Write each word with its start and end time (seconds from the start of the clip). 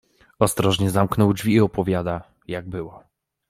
Ostrożnie 0.39 0.89
zamknął 0.89 1.33
drzwi 1.33 1.53
i 1.53 1.59
opowiada, 1.59 2.21
jak 2.47 2.69
było. 2.69 3.03